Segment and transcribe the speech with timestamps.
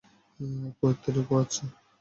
[0.77, 1.63] Puerto Rico, আচ্ছা।